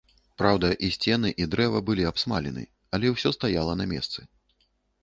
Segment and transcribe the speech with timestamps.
[0.41, 2.63] Праўда, і сцены, і дрэва былі абсмалены,
[2.95, 4.19] але ўсё стаяла на месцы.